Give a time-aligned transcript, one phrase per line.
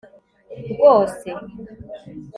[0.67, 1.31] rwose